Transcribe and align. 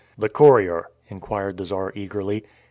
"The 0.17 0.29
courier?" 0.29 0.89
inquired 1.09 1.57
the 1.57 1.65
Czar 1.65 1.91
eagerly. 1.93 2.43